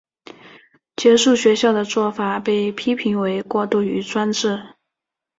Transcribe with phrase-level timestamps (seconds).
[0.95, 4.59] 结束学校的做法被批评为过于专制。